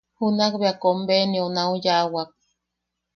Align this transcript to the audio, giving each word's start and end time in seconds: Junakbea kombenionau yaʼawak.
Junakbea 0.17 0.73
kombenionau 0.81 1.71
yaʼawak. 1.85 2.29